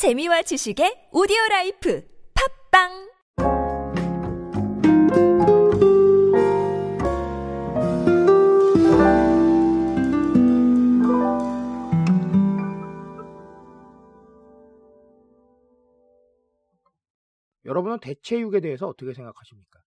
재미와 0.00 0.40
지식의 0.40 1.10
오디오 1.12 1.36
라이프 1.50 2.02
팟빵 2.72 2.88
여러분은 17.66 18.00
대체육에 18.00 18.60
대해서 18.60 18.86
어떻게 18.86 19.12
생각하십니까? 19.12 19.80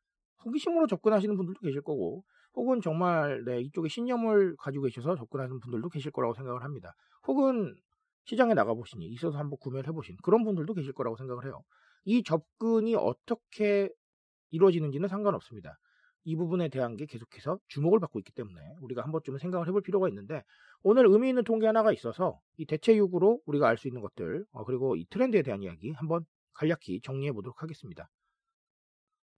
호기심으로 0.45 0.85
접근하시는 0.85 1.35
분들도 1.35 1.59
계실 1.61 1.81
거고, 1.81 2.23
혹은 2.53 2.81
정말 2.81 3.43
네, 3.45 3.61
이쪽에 3.61 3.89
신념을 3.89 4.57
가지고 4.59 4.83
계셔서 4.83 5.15
접근하는 5.15 5.59
분들도 5.59 5.89
계실 5.89 6.11
거라고 6.11 6.35
생각을 6.35 6.63
합니다. 6.63 6.93
혹은 7.25 7.73
시장에 8.25 8.53
나가보시니 8.53 9.05
있어서 9.07 9.37
한번 9.37 9.57
구매를 9.59 9.87
해보신 9.89 10.17
그런 10.23 10.43
분들도 10.43 10.73
계실 10.73 10.93
거라고 10.93 11.17
생각을 11.17 11.45
해요. 11.45 11.63
이 12.05 12.23
접근이 12.23 12.95
어떻게 12.95 13.89
이루어지는지는 14.51 15.07
상관없습니다. 15.09 15.77
이 16.25 16.35
부분에 16.35 16.69
대한 16.69 16.95
게 16.95 17.05
계속해서 17.05 17.59
주목을 17.67 17.99
받고 17.99 18.19
있기 18.19 18.31
때문에 18.31 18.61
우리가 18.81 19.03
한 19.03 19.11
번쯤은 19.11 19.39
생각을 19.39 19.67
해볼 19.67 19.81
필요가 19.81 20.07
있는데 20.07 20.43
오늘 20.81 21.05
의미 21.07 21.29
있는 21.29 21.43
통계 21.43 21.65
하나가 21.67 21.91
있어서 21.91 22.39
이 22.57 22.65
대체육으로 22.65 23.41
우리가 23.45 23.67
알 23.67 23.77
수 23.77 23.87
있는 23.87 24.01
것들 24.01 24.45
어, 24.51 24.63
그리고 24.63 24.95
이 24.95 25.05
트렌드에 25.09 25.41
대한 25.41 25.63
이야기 25.63 25.91
한번 25.91 26.25
간략히 26.53 27.01
정리해 27.01 27.33
보도록 27.33 27.61
하겠습니다. 27.61 28.09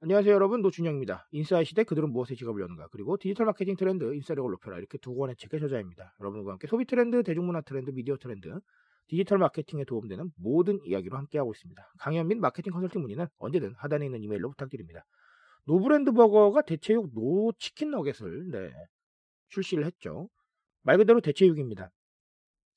안녕하세요 0.02 0.34
여러분 0.36 0.62
노준영입니다. 0.62 1.28
인싸의 1.32 1.66
시대 1.66 1.84
그들은 1.84 2.12
무엇에 2.12 2.36
지갑을 2.36 2.62
여는가 2.62 2.90
그리고 2.92 3.18
디지털 3.18 3.48
마케팅 3.48 3.76
트렌드 3.76 4.14
인싸력을 4.14 4.52
높여라 4.52 4.78
이렇게 4.78 5.00
두 5.00 5.16
권의 5.16 5.36
책의 5.38 5.60
저자입니다. 5.62 6.14
여러분과 6.20 6.52
함께 6.52 6.68
소비 6.68 6.86
트렌드, 6.86 7.24
대중문화 7.24 7.62
트렌드, 7.62 7.90
미디어 7.90 8.18
트렌드, 8.18 8.60
디지털 9.08 9.38
마케팅에 9.38 9.86
도움되는 9.86 10.32
모든 10.36 10.80
이야기로 10.84 11.18
함께하고 11.18 11.54
있습니다. 11.54 11.94
및 12.26 12.36
마케팅 12.36 12.74
컨설팅 12.74 13.02
문의는 13.02 13.28
언제든 13.38 13.76
하단에 13.78 14.06
있는 14.06 14.24
이메일로 14.24 14.50
부탁드립니다. 14.52 15.06
노브랜드 15.66 16.12
버거가 16.12 16.62
대체육 16.62 17.14
노 17.14 17.52
치킨 17.58 17.92
너겟을 17.92 18.52
네, 18.52 18.72
출시를 19.50 19.86
했죠. 19.86 20.30
말 20.82 20.98
그대로 20.98 21.22
대체육입니다. 21.22 21.92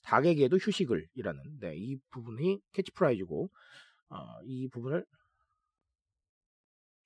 닭에게도 0.03 0.57
휴식을 0.57 1.07
이라는 1.15 1.43
네, 1.61 1.77
이 1.77 1.99
부분이 2.11 2.61
캐치프레이즈고 2.73 3.51
어, 4.11 4.17
이 4.45 4.69
부분을 4.69 5.05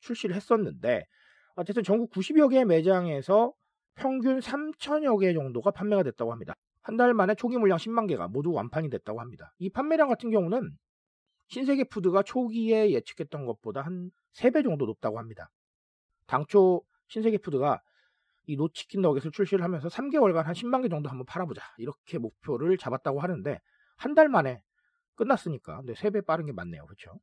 출시를 0.01 0.37
했었는데 0.37 1.05
어쨌든 1.55 1.83
전국 1.83 2.11
90여 2.13 2.51
개의 2.51 2.65
매장에서 2.65 3.53
평균 3.95 4.39
3천여 4.41 5.21
개 5.21 5.33
정도가 5.35 5.71
판매가 5.71 6.03
됐다고 6.05 6.33
합니다. 6.33 6.55
한 6.83 6.97
달 6.97 7.15
만에 7.15 7.35
초기 7.35 7.57
물량 7.59 7.79
10만 7.79 8.09
개가 8.09 8.29
모두 8.29 8.53
완판이 8.53 8.91
됐다고 8.91 9.21
합니다. 9.21 9.53
이 9.59 9.71
판매량 9.71 10.09
같은 10.09 10.31
경우는 10.31 10.77
신세계 11.49 11.85
푸드가 11.85 12.23
초기에 12.23 12.91
예측했던 12.93 13.47
것보다 13.47 13.83
한 13.83 14.11
3배 14.35 14.63
정도 14.65 14.87
높다고 14.87 15.19
합니다. 15.19 15.51
당초 16.27 16.83
신세계 17.09 17.39
푸드가 17.39 17.83
이 18.47 18.57
노치킨 18.57 19.03
너겟을 19.03 19.31
출시를 19.33 19.63
하면서 19.65 19.89
3개월간 19.89 20.45
한 20.45 20.55
10만 20.55 20.83
개 20.83 20.89
정도 20.89 21.09
한번 21.11 21.27
팔아보자 21.27 21.63
이렇게 21.79 22.19
목표를 22.19 22.77
잡았다고 22.79 23.21
하는데 23.21 23.61
한 23.97 24.15
달 24.15 24.29
만에 24.29 24.61
끝났으니까 25.15 25.83
네, 25.85 25.95
3배 25.95 26.25
빠른 26.27 26.47
게 26.47 26.53
맞네요. 26.53 26.85
그렇죠? 26.87 27.21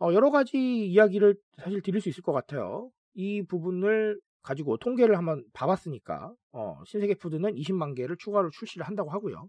어, 0.00 0.12
여러 0.12 0.30
가지 0.30 0.86
이야기를 0.86 1.36
사실 1.58 1.82
드릴 1.82 2.00
수 2.00 2.08
있을 2.08 2.22
것 2.22 2.32
같아요. 2.32 2.90
이 3.14 3.42
부분을 3.46 4.20
가지고 4.42 4.76
통계를 4.78 5.16
한번 5.16 5.44
봐봤으니까 5.52 6.32
어, 6.52 6.80
신세계 6.86 7.14
푸드는 7.14 7.54
20만 7.54 7.96
개를 7.96 8.16
추가로 8.16 8.50
출시를 8.50 8.86
한다고 8.86 9.10
하고요. 9.10 9.48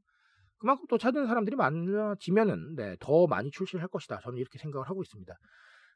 그만큼 0.57 0.85
또 0.89 0.97
찾는 0.97 1.27
사람들이 1.27 1.55
많아지면은 1.55 2.75
네, 2.75 2.95
더 2.99 3.27
많이 3.27 3.49
출시를 3.49 3.81
할 3.81 3.87
것이다. 3.87 4.19
저는 4.21 4.37
이렇게 4.37 4.59
생각을 4.59 4.89
하고 4.89 5.01
있습니다. 5.01 5.33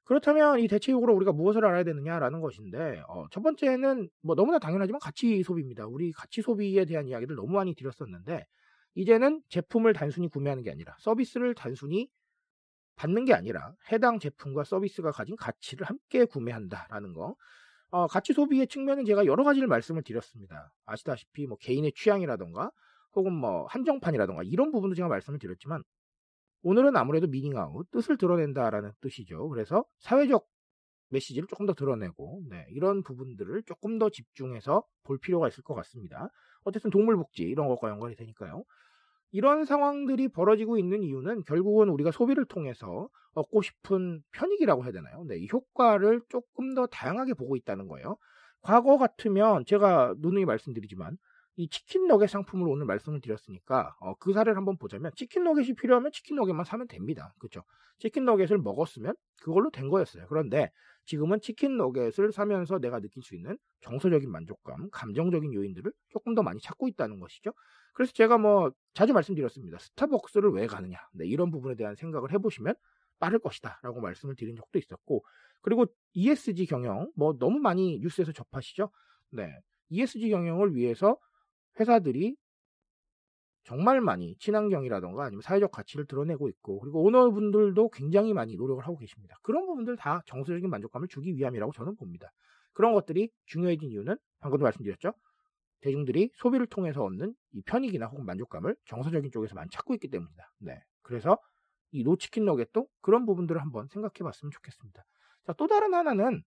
그렇다면 0.06 0.60
이 0.60 0.68
대체육으로 0.68 1.14
우리가 1.16 1.32
무엇을 1.32 1.66
알아야 1.66 1.84
되느냐라는 1.84 2.42
것인데 2.42 3.04
어, 3.08 3.26
첫 3.32 3.42
번째는 3.42 4.10
뭐 4.22 4.36
너무나 4.36 4.60
당연하지만 4.60 5.00
가치 5.00 5.44
소비입니다. 5.44 5.86
우리 5.88 6.12
가치 6.12 6.42
소비에 6.42 6.86
대한 6.86 7.08
이야기를 7.08 7.36
너무 7.36 7.54
많이 7.54 7.74
드렸었는데 7.76 8.46
이제는 8.96 9.42
제품을 9.50 9.94
단순히 9.94 10.28
구매하는 10.28 10.64
게 10.64 10.72
아니라 10.72 10.96
서비스를 11.00 11.56
단순히 11.56 12.10
받는 12.96 13.26
게 13.26 13.34
아니라 13.34 13.74
해당 13.92 14.20
제품과 14.20 14.66
서비스가 14.66 15.12
가진 15.12 15.36
가치를 15.36 15.88
함께 15.88 16.26
구매한다라는 16.26 17.14
거. 17.14 17.36
어, 17.94 18.08
가치 18.08 18.34
소비의 18.34 18.66
측면은 18.66 19.06
제가 19.06 19.28
여러 19.28 19.44
가지를 19.44 19.68
말씀을 19.68 20.02
드렸습니다. 20.02 20.74
아시다시피 20.88 21.46
뭐 21.46 21.60
개인의 21.60 21.92
취향이라던가 21.96 22.72
혹은 23.14 23.32
뭐 23.32 23.68
한정판이라던가 23.68 24.42
이런 24.46 24.72
부분도 24.72 24.96
제가 24.96 25.08
말씀을 25.08 25.38
드렸지만 25.38 25.84
오늘은 26.64 26.98
아무래도 26.98 27.28
미닝아웃 27.28 27.92
뜻을 27.92 28.18
드러낸다라는 28.18 28.94
뜻이죠. 29.00 29.48
그래서 29.50 29.86
사회적 30.00 30.48
메시지를 31.10 31.48
조금 31.48 31.68
더 31.68 31.76
드러내고 31.76 32.42
네, 32.50 32.66
이런 32.72 33.04
부분들을 33.04 33.62
조금 33.68 34.00
더 34.00 34.10
집중해서 34.10 34.84
볼 35.04 35.20
필요가 35.20 35.48
있을 35.48 35.62
것 35.62 35.76
같습니다. 35.76 36.30
어쨌든 36.64 36.90
동물복지 36.90 37.44
이런 37.44 37.68
것과 37.68 37.90
연관이 37.90 38.16
되니까요. 38.16 38.64
이런 39.30 39.66
상황들이 39.66 40.30
벌어지고 40.30 40.80
있는 40.80 41.04
이유는 41.04 41.44
결국은 41.44 41.90
우리가 41.90 42.10
소비를 42.10 42.46
통해서 42.46 43.08
얻고 43.34 43.62
싶은 43.62 44.22
편익이라고 44.32 44.84
해야 44.84 44.92
되나요? 44.92 45.24
네, 45.28 45.38
이 45.38 45.48
효과를 45.52 46.22
조금 46.30 46.74
더 46.76 46.86
다양하게 46.88 47.34
보고 47.34 47.56
있다는 47.56 47.88
거예요. 47.88 48.18
과거 48.62 48.98
같으면 48.98 49.66
제가 49.66 50.16
누누이 50.20 50.46
말씀드리지만 50.46 51.18
이 51.56 51.70
치킨 51.70 52.08
너겟 52.08 52.28
상품을 52.28 52.68
오늘 52.68 52.86
말씀을 52.86 53.22
드렸으니까 53.22 53.96
어, 54.00 54.16
그 54.16 54.34
사례를 54.34 54.58
한번 54.58 54.78
보자면 54.78 55.12
치킨 55.16 55.44
너겟이 55.44 55.74
필요하면 55.74 56.12
치킨 56.12 56.36
너겟만 56.38 56.66
사면 56.66 56.88
됩니다. 56.88 57.34
그렇죠? 57.38 57.64
치킨 58.00 58.26
너겟을 58.26 58.58
먹었으면 58.58 59.14
그걸로 59.42 59.70
된 59.70 59.90
거였어요. 59.90 60.26
그런데 60.30 60.72
지금은 61.06 61.42
치킨 61.42 61.78
너겟을 61.78 62.32
사면서 62.32 62.80
내가 62.80 63.00
느낄 63.00 63.22
수 63.22 63.36
있는 63.36 63.58
정서적인 63.82 64.32
만족감, 64.32 64.90
감정적인 64.92 65.54
요인들을 65.54 65.92
조금 66.10 66.34
더 66.34 66.42
많이 66.42 66.60
찾고 66.60 66.88
있다는 66.88 67.20
것이죠. 67.20 67.52
그래서 67.94 68.14
제가 68.14 68.38
뭐 68.40 68.72
자주 68.94 69.14
말씀드렸습니다. 69.14 69.78
스타벅스를 69.78 70.52
왜 70.52 70.66
가느냐. 70.66 70.98
네, 71.14 71.28
이런 71.28 71.52
부분에 71.52 71.76
대한 71.76 71.96
생각을 71.96 72.32
해보시면 72.32 72.74
빠를 73.24 73.40
것이다. 73.40 73.80
라고 73.84 74.02
말씀을 74.02 74.36
드린 74.36 74.58
적도 74.58 74.78
있었고, 74.78 75.24
그리고 75.62 75.86
ESG 76.12 76.66
경영, 76.66 77.10
뭐 77.16 77.38
너무 77.38 77.58
많이 77.60 78.00
뉴스에서 78.00 78.34
접하시죠? 78.34 78.92
네. 79.32 79.50
ESG 79.90 80.30
경영을 80.30 80.76
위해서 80.76 81.18
회사들이 81.80 82.36
정말 83.64 84.02
많이 84.02 84.36
친환경이라던가 84.40 85.24
아니면 85.24 85.42
사회적 85.42 85.72
가치를 85.72 86.06
드러내고 86.06 86.50
있고, 86.50 86.82
그리고 86.82 87.02
오너분들도 87.04 87.90
굉장히 87.92 88.34
많이 88.34 88.58
노력을 88.58 88.84
하고 88.84 88.98
계십니다. 88.98 89.38
그런 89.42 89.66
부분들 89.66 89.96
다 89.96 90.22
정서적인 90.26 90.70
만족감을 90.70 91.08
주기 91.08 91.34
위함이라고 91.34 91.72
저는 91.72 91.96
봅니다. 91.96 92.30
그런 92.74 92.94
것들이 92.94 93.30
중요해진 93.46 93.90
이유는 93.90 94.18
방금도 94.42 94.64
말씀드렸죠? 94.64 95.14
대중들이 95.80 96.32
소비를 96.36 96.68
통해서 96.68 97.04
얻는 97.04 97.34
이 97.54 97.62
편익이나 97.62 98.08
혹은 98.08 98.26
만족감을 98.26 98.76
정서적인 98.86 99.32
쪽에서 99.32 99.56
많이 99.56 99.70
찾고 99.70 99.94
있기 99.94 100.10
때문이다. 100.10 100.52
네. 100.60 100.82
그래서 101.02 101.38
이 101.94 102.04
노치킨 102.04 102.44
너겟도 102.46 102.88
그런 103.02 103.26
부분들을 103.26 103.62
한번 103.62 103.88
생각해 103.88 104.24
봤으면 104.24 104.52
좋겠습니다. 104.52 105.06
자, 105.46 105.54
또 105.54 105.68
다른 105.68 105.94
하나는 105.94 106.44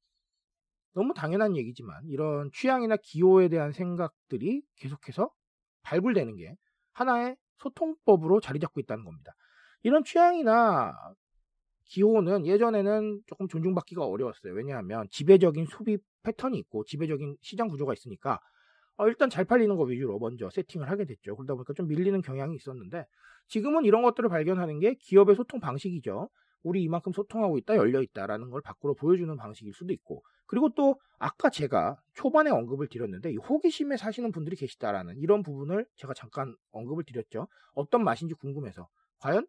너무 0.93 1.15
당연한 1.15 1.57
얘기지만 1.57 2.03
이런 2.09 2.51
취향이나 2.53 2.97
기호에 2.97 3.49
대한 3.49 3.73
생각들이 3.73 4.63
계속해서 4.77 5.31
발굴되는 5.83 6.37
게 6.37 6.57
하나의 6.93 7.37
소통법으로 7.59 8.41
자리 8.41 8.59
잡고 8.59 8.81
있다는 8.81 9.05
겁니다. 9.05 9.33
이런 9.83 10.03
취향이나 10.03 10.95
기호는 11.85 12.47
예전에는 12.47 13.21
조금 13.27 13.47
존중받기가 13.47 14.05
어려웠어요. 14.05 14.53
왜냐하면 14.53 15.07
지배적인 15.11 15.67
소비 15.67 15.99
패턴이 16.25 16.59
있고 16.59 16.85
지배적인 16.85 17.37
시장 17.41 17.69
구조가 17.69 17.93
있으니까 17.93 18.41
어, 18.99 19.09
일단 19.09 19.29
잘 19.29 19.45
팔리는 19.45 19.75
거 19.77 19.85
위주로 19.85 20.19
먼저 20.19 20.49
세팅을 20.51 20.91
하게 20.91 21.05
됐죠. 21.05 21.37
그러다 21.37 21.55
보니까 21.55 21.75
좀 21.75 21.87
밀리는 21.89 22.21
경향이 22.23 22.55
있었는데 22.57 23.07
지금은 23.49 23.85
이런 23.85 24.03
것들을 24.03 24.29
발견하는 24.29 24.79
게 24.81 24.95
기업의 24.95 25.37
소통 25.37 25.61
방식이죠. 25.61 26.31
우리 26.63 26.83
이만큼 26.83 27.13
소통하고 27.13 27.59
있다, 27.59 27.77
열려 27.77 28.03
있다라는 28.03 28.51
걸 28.51 28.61
밖으로 28.61 28.95
보여주는 28.95 29.35
방식일 29.37 29.73
수도 29.73 29.93
있고 29.93 30.25
그리고 30.47 30.71
또 30.75 30.99
아까 31.19 31.49
제가 31.49 31.97
초반에 32.15 32.51
언급을 32.51 32.89
드렸는데 32.89 33.33
이 33.33 33.37
호기심에 33.37 33.97
사시는 33.97 34.33
분들이 34.33 34.57
계시다라는 34.57 35.19
이런 35.19 35.43
부분을 35.43 35.87
제가 35.97 36.15
잠깐 36.15 36.57
언급을 36.73 37.05
드렸죠. 37.05 37.47
어떤 37.75 38.03
맛인지 38.03 38.35
궁금해서 38.35 38.89
과연 39.21 39.47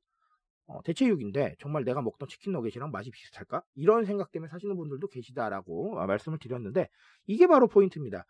어, 0.68 0.82
대체육인데 0.84 1.56
정말 1.60 1.86
내가 1.86 2.02
먹던 2.02 2.28
치킨 2.28 2.52
너겟이랑 2.54 2.92
맛이 2.92 3.10
비슷할까? 3.10 3.64
이런 3.76 4.06
생각 4.06 4.32
때문에 4.32 4.50
사시는 4.50 4.76
분들도 4.76 5.08
계시다라고 5.08 5.96
말씀을 6.06 6.38
드렸는데 6.40 6.90
이게 7.26 7.48
바로 7.48 7.68
포인트입니다. 7.68 8.26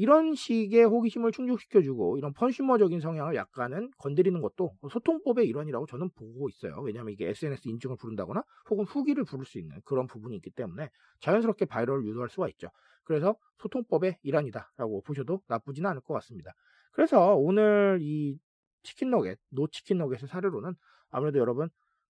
이런 0.00 0.34
식의 0.34 0.84
호기심을 0.84 1.30
충족시켜주고 1.30 2.16
이런 2.16 2.32
펀슈머적인 2.32 3.00
성향을 3.00 3.34
약간은 3.34 3.90
건드리는 3.98 4.40
것도 4.40 4.74
소통법의 4.90 5.46
일환이라고 5.46 5.84
저는 5.84 6.08
보고 6.16 6.48
있어요. 6.48 6.80
왜냐하면 6.80 7.12
이게 7.12 7.28
SNS 7.28 7.68
인증을 7.68 7.96
부른다거나 7.98 8.42
혹은 8.70 8.86
후기를 8.86 9.24
부를 9.24 9.44
수 9.44 9.58
있는 9.58 9.78
그런 9.84 10.06
부분이 10.06 10.34
있기 10.36 10.52
때문에 10.52 10.88
자연스럽게 11.20 11.66
viral을 11.66 12.06
유도할 12.06 12.30
수가 12.30 12.48
있죠. 12.48 12.70
그래서 13.04 13.36
소통법의 13.58 14.16
일환이다라고 14.22 15.02
보셔도 15.02 15.42
나쁘지는 15.48 15.90
않을 15.90 16.00
것 16.00 16.14
같습니다. 16.14 16.54
그래서 16.92 17.34
오늘 17.34 17.98
이 18.00 18.38
치킨 18.82 19.10
너겟, 19.10 19.36
노 19.50 19.66
치킨 19.66 19.98
너겟의 19.98 20.28
사례로는 20.28 20.76
아무래도 21.10 21.40
여러분 21.40 21.68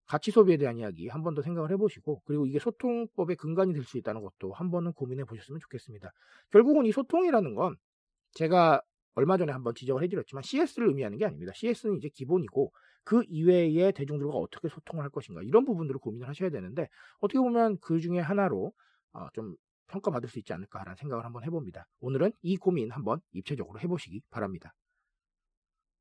가치 0.09 0.31
소비에 0.31 0.57
대한 0.57 0.77
이야기 0.77 1.07
한 1.07 1.23
번 1.23 1.35
더 1.35 1.41
생각을 1.43 1.71
해보시고 1.71 2.21
그리고 2.25 2.45
이게 2.47 2.59
소통법의 2.59 3.35
근간이 3.37 3.73
될 3.73 3.83
수 3.83 3.97
있다는 3.97 4.21
것도 4.21 4.53
한 4.53 4.71
번은 4.71 4.93
고민해 4.93 5.25
보셨으면 5.25 5.59
좋겠습니다. 5.61 6.11
결국은 6.51 6.85
이 6.85 6.91
소통이라는 6.91 7.55
건 7.55 7.75
제가 8.33 8.81
얼마 9.15 9.37
전에 9.37 9.51
한번 9.51 9.75
지적을 9.75 10.03
해드렸지만 10.03 10.43
CS를 10.43 10.87
의미하는 10.89 11.17
게 11.17 11.25
아닙니다. 11.25 11.51
CS는 11.55 11.97
이제 11.97 12.09
기본이고 12.09 12.71
그 13.03 13.23
이외의 13.27 13.91
대중들과 13.93 14.33
어떻게 14.33 14.69
소통을 14.69 15.03
할 15.03 15.09
것인가 15.11 15.41
이런 15.43 15.65
부분들을 15.65 15.99
고민을 15.99 16.27
하셔야 16.29 16.49
되는데 16.49 16.89
어떻게 17.19 17.39
보면 17.39 17.77
그 17.81 17.99
중에 17.99 18.19
하나로 18.19 18.71
어, 19.13 19.27
좀 19.33 19.55
평가받을 19.87 20.29
수 20.29 20.39
있지 20.39 20.53
않을까라는 20.53 20.95
생각을 20.97 21.25
한번 21.25 21.43
해봅니다. 21.43 21.87
오늘은 22.01 22.31
이 22.43 22.57
고민 22.57 22.91
한번 22.91 23.19
입체적으로 23.33 23.79
해보시기 23.79 24.21
바랍니다. 24.29 24.73